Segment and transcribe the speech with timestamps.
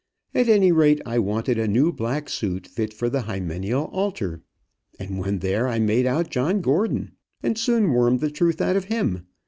[0.33, 4.41] At any rate, I wanted a new black suit, fit for the hymeneal altar.
[4.97, 7.11] And when there I made out John Gordon,
[7.43, 9.27] and soon wormed the truth out of him.